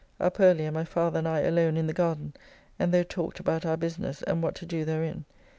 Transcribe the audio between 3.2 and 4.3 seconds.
about our business,